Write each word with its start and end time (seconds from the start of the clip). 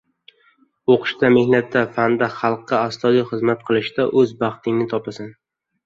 O‘qishda, 0.93 1.31
mehnatda, 1.35 1.85
fanda, 1.99 2.31
xalqqa 2.39 2.81
astoydil 2.89 3.31
xizmat 3.31 3.65
qilishda 3.71 4.11
o‘z 4.25 4.37
baxtingni 4.45 4.93
topasan. 4.99 5.35